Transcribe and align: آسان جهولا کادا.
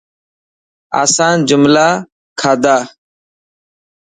آسان 1.01 1.37
جهولا 1.47 1.89
کادا. 2.39 2.77